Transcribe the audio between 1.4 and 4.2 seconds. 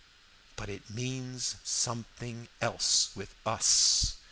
something else with us.